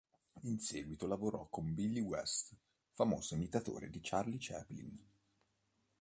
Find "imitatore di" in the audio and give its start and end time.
3.35-3.99